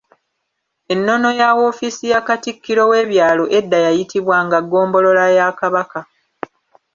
[0.93, 5.99] Ennono ya woofiisi ya Katikkiro w’ebyalo edda yayitibwanga Ggombolola ya Kabaka.